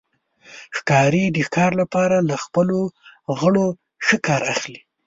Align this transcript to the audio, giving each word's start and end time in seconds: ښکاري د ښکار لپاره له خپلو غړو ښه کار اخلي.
ښکاري 0.77 1.23
د 1.31 1.37
ښکار 1.47 1.71
لپاره 1.81 2.17
له 2.29 2.35
خپلو 2.43 2.79
غړو 3.39 3.67
ښه 4.05 4.17
کار 4.27 4.41
اخلي. 4.53 4.79